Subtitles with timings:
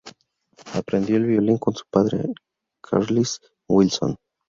[0.73, 2.25] Aprendió el violín con su padre,
[2.81, 3.37] Carlisle
[3.69, 4.17] Wilson.